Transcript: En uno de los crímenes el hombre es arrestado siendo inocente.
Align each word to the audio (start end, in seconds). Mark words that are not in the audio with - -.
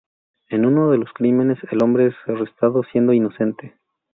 En 0.49 0.65
uno 0.65 0.89
de 0.89 0.97
los 0.97 1.13
crímenes 1.13 1.59
el 1.69 1.83
hombre 1.83 2.07
es 2.07 2.15
arrestado 2.25 2.81
siendo 2.91 3.13
inocente. 3.13 3.75